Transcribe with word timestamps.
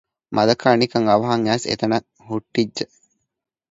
މަލަކާ 0.35 0.69
ނިކަން 0.79 1.07
އަވަހަށް 1.09 1.45
އައިސް 1.47 1.67
އެތަނަށް 1.69 2.07
ހުއްޓިއްޖެ 2.27 2.85